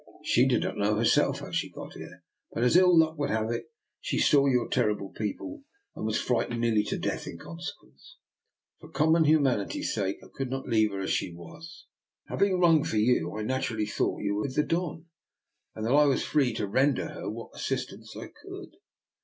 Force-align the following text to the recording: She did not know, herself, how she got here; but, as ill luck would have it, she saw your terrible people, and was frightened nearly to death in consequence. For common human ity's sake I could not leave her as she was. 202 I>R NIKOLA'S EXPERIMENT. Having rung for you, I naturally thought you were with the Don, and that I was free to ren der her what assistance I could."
She 0.23 0.47
did 0.47 0.63
not 0.63 0.77
know, 0.77 0.95
herself, 0.95 1.41
how 1.41 1.51
she 1.51 1.69
got 1.69 1.93
here; 1.93 2.23
but, 2.51 2.63
as 2.63 2.75
ill 2.75 2.97
luck 2.97 3.19
would 3.19 3.29
have 3.29 3.51
it, 3.51 3.65
she 3.99 4.17
saw 4.17 4.47
your 4.47 4.67
terrible 4.67 5.09
people, 5.11 5.61
and 5.95 6.07
was 6.07 6.19
frightened 6.19 6.59
nearly 6.59 6.83
to 6.85 6.97
death 6.97 7.27
in 7.27 7.37
consequence. 7.37 8.17
For 8.79 8.89
common 8.89 9.25
human 9.25 9.59
ity's 9.59 9.93
sake 9.93 10.17
I 10.23 10.27
could 10.33 10.49
not 10.49 10.67
leave 10.67 10.89
her 10.89 11.01
as 11.01 11.11
she 11.11 11.31
was. 11.31 11.85
202 12.29 12.33
I>R 12.33 12.33
NIKOLA'S 12.33 12.39
EXPERIMENT. 12.39 12.39
Having 12.39 12.59
rung 12.59 12.83
for 12.83 12.97
you, 12.97 13.37
I 13.43 13.47
naturally 13.55 13.85
thought 13.85 14.23
you 14.23 14.33
were 14.33 14.41
with 14.41 14.55
the 14.55 14.63
Don, 14.63 15.05
and 15.75 15.85
that 15.85 15.93
I 15.93 16.05
was 16.05 16.23
free 16.23 16.53
to 16.55 16.65
ren 16.67 16.95
der 16.95 17.09
her 17.09 17.29
what 17.29 17.51
assistance 17.53 18.15
I 18.17 18.25
could." 18.29 18.77